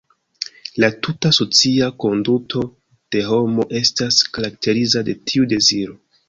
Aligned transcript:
La 0.83 0.87
tuta 1.07 1.31
socia 1.37 1.89
konduto 2.03 2.63
de 3.17 3.21
homo 3.27 3.67
estas 3.81 4.19
karakterizita 4.39 5.05
de 5.13 5.17
tiu 5.33 5.49
deziro. 5.55 6.01